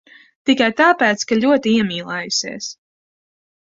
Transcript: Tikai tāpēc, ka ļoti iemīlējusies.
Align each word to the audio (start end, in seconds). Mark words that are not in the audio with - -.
Tikai 0.49 0.69
tāpēc, 0.79 1.27
ka 1.31 1.39
ļoti 1.45 1.75
iemīlējusies. 1.81 2.71